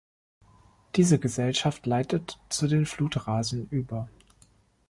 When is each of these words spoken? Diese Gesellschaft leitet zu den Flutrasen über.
Diese 0.95 1.19
Gesellschaft 1.19 1.85
leitet 1.85 2.39
zu 2.49 2.65
den 2.65 2.87
Flutrasen 2.87 3.67
über. 3.69 4.09